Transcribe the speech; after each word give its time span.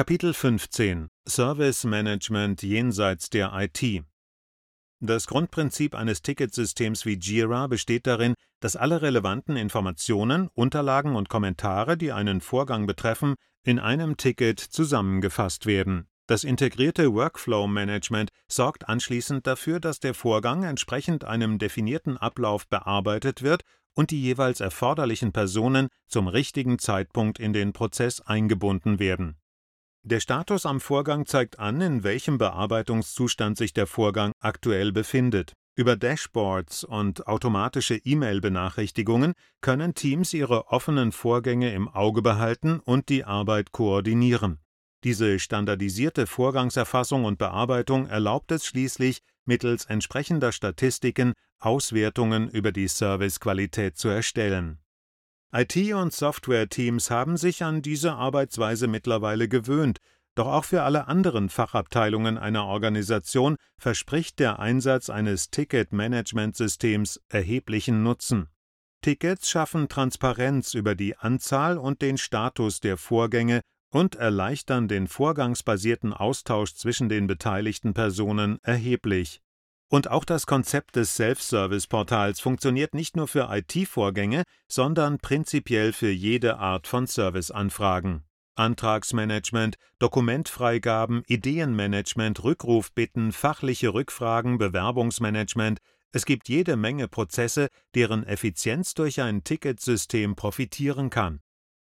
Kapitel 0.00 0.32
15 0.32 1.08
Service 1.28 1.84
Management 1.84 2.62
jenseits 2.62 3.28
der 3.28 3.52
IT 3.52 4.02
Das 4.98 5.26
Grundprinzip 5.26 5.94
eines 5.94 6.22
Ticketsystems 6.22 7.04
wie 7.04 7.18
Jira 7.18 7.66
besteht 7.66 8.06
darin, 8.06 8.32
dass 8.60 8.76
alle 8.76 9.02
relevanten 9.02 9.56
Informationen, 9.56 10.48
Unterlagen 10.54 11.16
und 11.16 11.28
Kommentare, 11.28 11.98
die 11.98 12.12
einen 12.12 12.40
Vorgang 12.40 12.86
betreffen, 12.86 13.34
in 13.62 13.78
einem 13.78 14.16
Ticket 14.16 14.58
zusammengefasst 14.58 15.66
werden. 15.66 16.06
Das 16.26 16.44
integrierte 16.44 17.12
Workflow-Management 17.12 18.30
sorgt 18.48 18.88
anschließend 18.88 19.46
dafür, 19.46 19.80
dass 19.80 20.00
der 20.00 20.14
Vorgang 20.14 20.62
entsprechend 20.62 21.26
einem 21.26 21.58
definierten 21.58 22.16
Ablauf 22.16 22.66
bearbeitet 22.66 23.42
wird 23.42 23.64
und 23.94 24.12
die 24.12 24.22
jeweils 24.22 24.60
erforderlichen 24.60 25.32
Personen 25.32 25.88
zum 26.06 26.26
richtigen 26.26 26.78
Zeitpunkt 26.78 27.38
in 27.38 27.52
den 27.52 27.74
Prozess 27.74 28.22
eingebunden 28.22 28.98
werden. 28.98 29.36
Der 30.02 30.20
Status 30.20 30.64
am 30.64 30.80
Vorgang 30.80 31.26
zeigt 31.26 31.58
an, 31.58 31.82
in 31.82 32.02
welchem 32.02 32.38
Bearbeitungszustand 32.38 33.58
sich 33.58 33.74
der 33.74 33.86
Vorgang 33.86 34.32
aktuell 34.40 34.92
befindet. 34.92 35.52
Über 35.76 35.94
Dashboards 35.94 36.84
und 36.84 37.26
automatische 37.26 37.96
E-Mail-Benachrichtigungen 37.96 39.34
können 39.60 39.94
Teams 39.94 40.32
ihre 40.32 40.68
offenen 40.68 41.12
Vorgänge 41.12 41.74
im 41.74 41.88
Auge 41.88 42.22
behalten 42.22 42.80
und 42.80 43.10
die 43.10 43.24
Arbeit 43.24 43.72
koordinieren. 43.72 44.58
Diese 45.04 45.38
standardisierte 45.38 46.26
Vorgangserfassung 46.26 47.24
und 47.24 47.38
Bearbeitung 47.38 48.06
erlaubt 48.06 48.52
es 48.52 48.64
schließlich, 48.64 49.20
mittels 49.44 49.84
entsprechender 49.84 50.52
Statistiken 50.52 51.34
Auswertungen 51.58 52.48
über 52.48 52.72
die 52.72 52.88
Servicequalität 52.88 53.98
zu 53.98 54.08
erstellen. 54.08 54.78
IT- 55.52 55.94
und 55.94 56.12
Software-Teams 56.12 57.10
haben 57.10 57.36
sich 57.36 57.64
an 57.64 57.82
diese 57.82 58.12
Arbeitsweise 58.12 58.86
mittlerweile 58.86 59.48
gewöhnt, 59.48 59.98
doch 60.36 60.46
auch 60.46 60.64
für 60.64 60.82
alle 60.82 61.08
anderen 61.08 61.48
Fachabteilungen 61.48 62.38
einer 62.38 62.66
Organisation 62.66 63.56
verspricht 63.76 64.38
der 64.38 64.60
Einsatz 64.60 65.10
eines 65.10 65.50
Ticket-Management-Systems 65.50 67.20
erheblichen 67.28 68.04
Nutzen. 68.04 68.48
Tickets 69.02 69.50
schaffen 69.50 69.88
Transparenz 69.88 70.74
über 70.74 70.94
die 70.94 71.16
Anzahl 71.16 71.78
und 71.78 72.00
den 72.00 72.16
Status 72.16 72.78
der 72.78 72.96
Vorgänge 72.96 73.60
und 73.92 74.14
erleichtern 74.14 74.86
den 74.86 75.08
vorgangsbasierten 75.08 76.12
Austausch 76.12 76.74
zwischen 76.74 77.08
den 77.08 77.26
beteiligten 77.26 77.92
Personen 77.92 78.58
erheblich. 78.62 79.40
Und 79.92 80.08
auch 80.08 80.24
das 80.24 80.46
Konzept 80.46 80.94
des 80.94 81.16
Self-Service-Portals 81.16 82.38
funktioniert 82.38 82.94
nicht 82.94 83.16
nur 83.16 83.26
für 83.26 83.48
IT-Vorgänge, 83.50 84.44
sondern 84.68 85.18
prinzipiell 85.18 85.92
für 85.92 86.10
jede 86.10 86.58
Art 86.58 86.86
von 86.86 87.08
Serviceanfragen. 87.08 88.22
Antragsmanagement, 88.54 89.76
Dokumentfreigaben, 89.98 91.24
Ideenmanagement, 91.26 92.44
Rückrufbitten, 92.44 93.32
fachliche 93.32 93.92
Rückfragen, 93.92 94.58
Bewerbungsmanagement, 94.58 95.80
es 96.12 96.24
gibt 96.24 96.48
jede 96.48 96.76
Menge 96.76 97.08
Prozesse, 97.08 97.68
deren 97.96 98.24
Effizienz 98.24 98.94
durch 98.94 99.20
ein 99.20 99.42
Ticketsystem 99.42 100.36
profitieren 100.36 101.10
kann. 101.10 101.40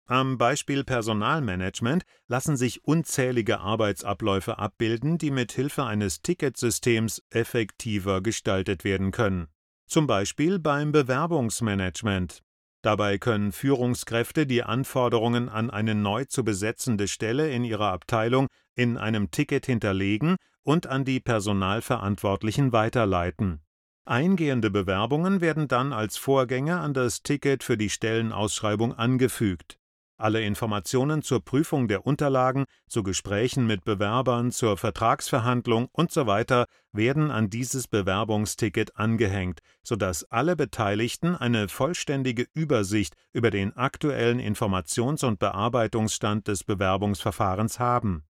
Am 0.09 0.39
Beispiel 0.39 0.85
Personalmanagement 0.85 2.05
lassen 2.29 2.57
sich 2.57 2.85
unzählige 2.85 3.59
Arbeitsabläufe 3.59 4.57
abbilden, 4.57 5.19
die 5.19 5.33
mit 5.33 5.51
Hilfe 5.51 5.83
eines 5.83 6.23
Ticketsystems 6.23 7.25
effektiver 7.31 8.21
gestaltet 8.21 8.85
werden 8.85 9.11
können. 9.11 9.49
Zum 9.89 10.07
Beispiel 10.07 10.61
beim 10.61 10.93
Bewerbungsmanagement. 10.93 12.45
Dabei 12.83 13.19
können 13.19 13.51
Führungskräfte 13.51 14.47
die 14.47 14.63
Anforderungen 14.63 15.49
an 15.49 15.71
eine 15.71 15.97
neu 15.97 16.25
zu 16.25 16.45
besetzende 16.45 17.09
Stelle 17.09 17.51
in 17.51 17.65
ihrer 17.65 17.91
Abteilung 17.91 18.47
in 18.77 18.99
einem 18.99 19.33
Ticket 19.33 19.67
hinterlegen 19.67 20.37
und 20.63 20.87
an 20.87 21.05
die 21.05 21.19
Personalverantwortlichen 21.19 22.71
weiterleiten. 22.71 23.61
Eingehende 24.05 24.71
Bewerbungen 24.71 25.41
werden 25.41 25.67
dann 25.67 25.93
als 25.93 26.17
Vorgänge 26.17 26.79
an 26.79 26.95
das 26.95 27.25
Ticket 27.25 27.65
für 27.65 27.77
die 27.77 27.91
Stellenausschreibung 27.91 28.95
angefügt. 28.95 29.81
Alle 30.19 30.43
Informationen 30.43 31.21
zur 31.21 31.45
Prüfung 31.45 31.89
der 31.89 32.07
Unterlagen, 32.07 32.65
zu 32.89 33.03
Gesprächen 33.03 33.67
mit 33.67 33.85
Bewerbern, 33.85 34.51
zur 34.51 34.79
Vertragsverhandlung 34.79 35.91
usw. 35.93 36.65
werden 36.93 37.31
an 37.31 37.51
dieses 37.51 37.87
Bewerbungsticket 37.87 38.97
angehängt, 38.97 39.61
sodass 39.83 40.25
alle 40.25 40.57
Beteiligten 40.57 41.37
eine 41.37 41.69
vollständige 41.69 42.47
Übersicht 42.55 43.15
über 43.35 43.51
den 43.51 43.77
aktuellen 43.77 44.41
Informations- 44.41 45.23
und 45.23 45.39
Bearbeitungsstand 45.39 46.49
des 46.49 46.65
Bewerbungsverfahrens 46.65 47.79
haben. 47.79 48.25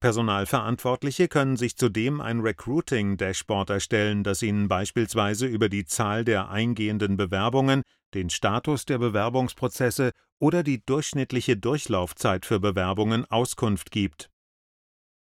Personalverantwortliche 0.00 1.28
können 1.28 1.58
sich 1.58 1.76
zudem 1.76 2.22
ein 2.22 2.40
Recruiting-Dashboard 2.40 3.68
erstellen, 3.68 4.24
das 4.24 4.40
ihnen 4.40 4.66
beispielsweise 4.66 5.46
über 5.46 5.68
die 5.68 5.84
Zahl 5.84 6.24
der 6.24 6.48
eingehenden 6.48 7.18
Bewerbungen, 7.18 7.82
den 8.14 8.30
Status 8.30 8.84
der 8.84 8.98
Bewerbungsprozesse 8.98 10.12
oder 10.38 10.62
die 10.62 10.84
durchschnittliche 10.84 11.56
Durchlaufzeit 11.56 12.46
für 12.46 12.60
Bewerbungen 12.60 13.24
Auskunft 13.30 13.90
gibt. 13.90 14.30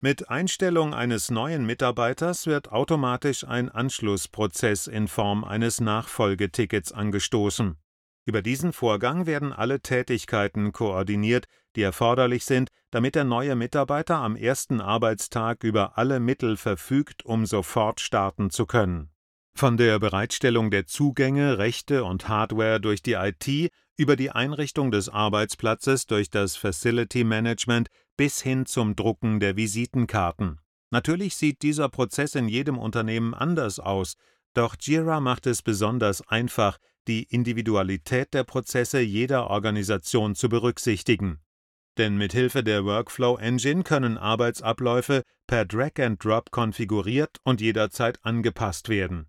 Mit 0.02 0.30
Einstellung 0.30 0.94
eines 0.94 1.30
neuen 1.30 1.66
Mitarbeiters 1.66 2.48
wird 2.48 2.72
automatisch 2.72 3.44
ein 3.44 3.70
Anschlussprozess 3.70 4.88
in 4.88 5.10
Form 5.10 5.44
eines 5.44 5.82
Nachfolgetickets 5.82 6.94
angestoßen. 6.94 7.76
Über 8.26 8.42
diesen 8.42 8.72
Vorgang 8.72 9.26
werden 9.26 9.52
alle 9.52 9.82
Tätigkeiten 9.82 10.72
koordiniert, 10.72 11.48
die 11.76 11.82
erforderlich 11.82 12.46
sind, 12.46 12.70
damit 12.92 13.16
der 13.16 13.24
neue 13.24 13.56
Mitarbeiter 13.56 14.18
am 14.18 14.36
ersten 14.36 14.80
Arbeitstag 14.82 15.64
über 15.64 15.98
alle 15.98 16.20
Mittel 16.20 16.56
verfügt, 16.56 17.26
um 17.26 17.46
sofort 17.46 18.00
starten 18.00 18.52
zu 18.52 18.66
können. 18.66 19.10
Von 19.56 19.76
der 19.76 20.00
Bereitstellung 20.00 20.72
der 20.72 20.86
Zugänge, 20.86 21.58
Rechte 21.58 22.06
und 22.06 22.30
Hardware 22.30 22.80
durch 22.80 23.02
die 23.02 23.14
IT 23.14 23.72
über 23.98 24.16
die 24.16 24.32
Einrichtung 24.32 24.92
des 24.92 25.10
Arbeitsplatzes 25.10 26.06
durch 26.06 26.30
das 26.30 26.56
Facility 26.56 27.26
Management 27.26 27.90
bis 28.16 28.42
hin 28.42 28.66
zum 28.66 28.96
Drucken 28.96 29.42
der 29.42 29.58
Visitenkarten. 29.58 30.60
Natürlich 30.92 31.36
sieht 31.36 31.62
dieser 31.62 31.90
Prozess 31.90 32.36
in 32.36 32.48
jedem 32.48 32.78
Unternehmen 32.78 33.34
anders 33.34 33.80
aus, 33.80 34.16
doch 34.54 34.76
Jira 34.80 35.20
macht 35.20 35.46
es 35.46 35.62
besonders 35.62 36.26
einfach, 36.28 36.78
die 37.08 37.24
Individualität 37.24 38.34
der 38.34 38.44
Prozesse 38.44 39.00
jeder 39.00 39.50
Organisation 39.50 40.36
zu 40.36 40.48
berücksichtigen. 40.48 41.40
Denn 41.98 42.18
mit 42.18 42.32
Hilfe 42.34 42.64
der 42.64 42.86
Workflow 42.86 43.38
Engine 43.38 43.84
können 43.84 44.18
Arbeitsabläufe 44.18 45.24
per 45.48 45.66
Drag 45.66 46.00
and 46.00 46.24
Drop 46.24 46.52
konfiguriert 46.52 47.38
und 47.44 47.62
jederzeit 47.62 48.24
angepasst 48.24 48.90
werden. 48.90 49.28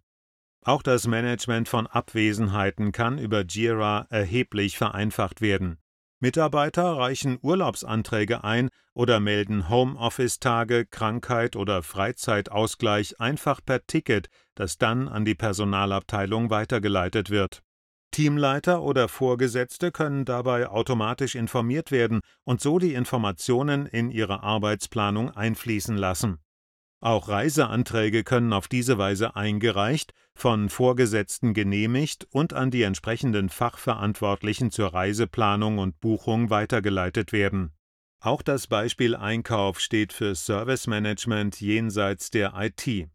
Auch 0.63 0.83
das 0.83 1.07
Management 1.07 1.69
von 1.69 1.87
Abwesenheiten 1.87 2.93
kann 2.93 3.19
über 3.19 3.45
Jira 3.47 4.07
erheblich 4.11 4.77
vereinfacht 4.77 5.41
werden. 5.41 5.79
Mitarbeiter 6.23 6.99
reichen 6.99 7.39
Urlaubsanträge 7.41 8.45
ein 8.45 8.69
oder 8.93 9.21
melden 9.21 9.71
Homeoffice-Tage, 9.71 10.85
Krankheit 10.85 11.57
oder 11.57 11.83
Freizeitausgleich 11.83 13.19
einfach 13.19 13.61
per 13.65 13.87
Ticket, 13.87 14.29
das 14.55 14.77
dann 14.77 15.09
an 15.09 15.25
die 15.25 15.35
Personalabteilung 15.35 16.51
weitergeleitet 16.51 17.31
wird. 17.31 17.63
Teamleiter 18.11 18.83
oder 18.83 19.09
Vorgesetzte 19.09 19.93
können 19.93 20.27
dabei 20.27 20.69
automatisch 20.69 21.37
informiert 21.37 21.91
werden 21.91 22.21
und 22.45 22.61
so 22.61 22.79
die 22.79 22.93
Informationen 22.93 23.87
in 23.87 24.11
ihre 24.11 24.43
Arbeitsplanung 24.43 25.31
einfließen 25.31 25.97
lassen. 25.97 26.39
Auch 27.03 27.29
Reiseanträge 27.29 28.25
können 28.25 28.53
auf 28.53 28.69
diese 28.69 28.99
Weise 28.99 29.35
eingereicht, 29.35 30.13
von 30.35 30.69
Vorgesetzten 30.69 31.55
genehmigt 31.55 32.27
und 32.31 32.53
an 32.53 32.71
die 32.71 32.83
entsprechenden 32.83 33.49
Fachverantwortlichen 33.49 34.71
zur 34.71 34.93
Reiseplanung 34.93 35.79
und 35.79 35.99
Buchung 36.01 36.51
weitergeleitet 36.51 37.33
werden. 37.33 37.73
Auch 38.23 38.43
das 38.43 38.67
Beispiel 38.67 39.17
Einkauf 39.17 39.81
steht 39.81 40.13
für 40.13 40.35
Service 40.35 40.87
Management 40.87 41.59
jenseits 41.59 42.31
der 42.31 42.53
IT. 42.55 43.09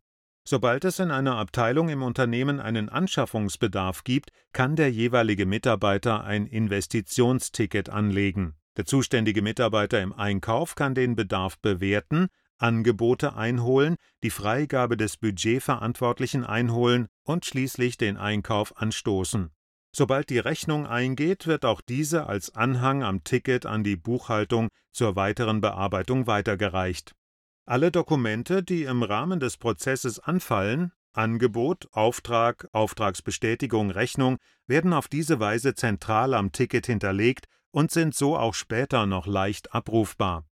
Sobald 0.48 0.84
es 0.84 0.98
in 0.98 1.12
einer 1.12 1.38
Abteilung 1.38 1.90
im 1.90 2.02
Unternehmen 2.02 2.60
einen 2.60 2.90
Anschaffungsbedarf 2.90 4.04
gibt, 4.04 4.32
kann 4.52 4.76
der 4.76 4.92
jeweilige 4.92 5.46
Mitarbeiter 5.46 6.24
ein 6.24 6.48
Investitionsticket 6.48 7.90
anlegen. 7.90 8.56
Der 8.78 8.86
zuständige 8.86 9.44
Mitarbeiter 9.44 10.02
im 10.02 10.12
Einkauf 10.12 10.74
kann 10.74 10.96
den 10.96 11.16
Bedarf 11.16 11.60
bewerten 11.60 12.30
Angebote 12.58 13.36
einholen, 13.36 13.96
die 14.24 14.30
Freigabe 14.30 14.98
des 14.98 15.18
Budgetverantwortlichen 15.18 16.44
einholen 16.44 17.08
und 17.24 17.46
schließlich 17.46 17.98
den 17.98 18.18
Einkauf 18.18 18.78
anstoßen. 18.78 19.52
Sobald 19.94 20.30
die 20.30 20.40
Rechnung 20.40 20.86
eingeht, 20.86 21.48
wird 21.48 21.64
auch 21.64 21.82
diese 21.82 22.28
als 22.28 22.54
Anhang 22.54 23.04
am 23.04 23.24
Ticket 23.24 23.66
an 23.66 23.84
die 23.84 23.96
Buchhaltung 23.96 24.70
zur 24.92 25.16
weiteren 25.16 25.62
Bearbeitung 25.62 26.28
weitergereicht. 26.28 27.14
Alle 27.66 27.92
Dokumente, 27.92 28.62
die 28.62 28.84
im 28.84 29.04
Rahmen 29.04 29.40
des 29.40 29.58
Prozesses 29.58 30.20
anfallen 30.20 30.92
Angebot, 31.14 31.88
Auftrag, 31.94 32.68
Auftragsbestätigung, 32.74 33.90
Rechnung 33.90 34.38
werden 34.68 34.92
auf 34.92 35.08
diese 35.08 35.40
Weise 35.40 35.74
zentral 35.74 36.34
am 36.34 36.52
Ticket 36.52 36.88
hinterlegt 36.88 37.46
und 37.72 37.90
sind 37.90 38.14
so 38.14 38.38
auch 38.38 38.54
später 38.54 39.06
noch 39.06 39.26
leicht 39.26 39.74
abrufbar 39.74 40.46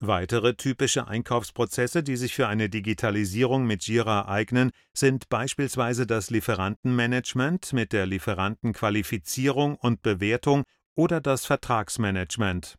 Weitere 0.00 0.54
typische 0.54 1.08
Einkaufsprozesse, 1.08 2.02
die 2.02 2.16
sich 2.16 2.34
für 2.34 2.48
eine 2.48 2.68
Digitalisierung 2.68 3.66
mit 3.66 3.86
Jira 3.86 4.28
eignen, 4.28 4.70
sind 4.92 5.30
beispielsweise 5.30 6.06
das 6.06 6.28
Lieferantenmanagement 6.28 7.72
mit 7.72 7.94
der 7.94 8.04
Lieferantenqualifizierung 8.04 9.76
und 9.76 10.02
Bewertung 10.02 10.64
oder 10.96 11.22
das 11.22 11.46
Vertragsmanagement. 11.46 12.76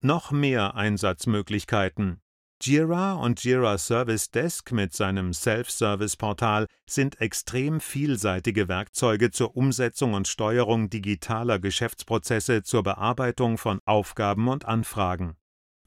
Noch 0.00 0.30
mehr 0.30 0.74
Einsatzmöglichkeiten. 0.74 2.22
Jira 2.62 3.12
und 3.14 3.44
Jira 3.44 3.76
Service 3.76 4.30
Desk 4.30 4.72
mit 4.72 4.94
seinem 4.94 5.34
Self-Service-Portal 5.34 6.66
sind 6.88 7.20
extrem 7.20 7.80
vielseitige 7.80 8.68
Werkzeuge 8.68 9.30
zur 9.30 9.54
Umsetzung 9.54 10.14
und 10.14 10.26
Steuerung 10.26 10.88
digitaler 10.88 11.58
Geschäftsprozesse 11.58 12.62
zur 12.62 12.82
Bearbeitung 12.82 13.58
von 13.58 13.80
Aufgaben 13.84 14.48
und 14.48 14.64
Anfragen. 14.64 15.36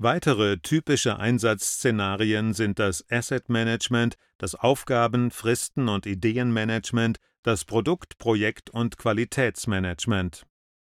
Weitere 0.01 0.59
typische 0.59 1.19
Einsatzszenarien 1.19 2.53
sind 2.53 2.79
das 2.79 3.03
Asset 3.11 3.49
Management, 3.49 4.15
das 4.37 4.55
Aufgaben-, 4.55 5.29
Fristen- 5.29 5.89
und 5.89 6.05
Ideenmanagement, 6.05 7.17
das 7.43 7.65
Produkt-, 7.65 8.17
Projekt- 8.17 8.69
und 8.69 8.97
Qualitätsmanagement. 8.97 10.45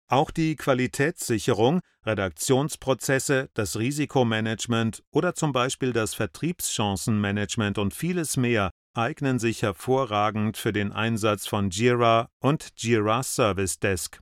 Auch 0.08 0.32
die 0.32 0.56
Qualitätssicherung, 0.56 1.79
Redaktionsprozesse, 2.05 3.49
das 3.55 3.79
Risikomanagement 3.79 5.05
oder 5.12 5.37
zum 5.37 5.53
Beispiel 5.53 5.93
das 5.93 6.14
Vertriebschancenmanagement 6.14 7.79
und 7.79 7.94
vieles 7.94 8.37
mehr 8.37 8.70
eignen 8.93 9.38
sich 9.38 9.62
hervorragend 9.62 10.56
für 10.56 10.73
den 10.73 10.91
Einsatz 10.91 11.47
von 11.47 11.70
Jira 11.70 12.29
und 12.41 12.70
Jira 12.76 13.23
Service 13.23 13.79
Desk 13.79 14.19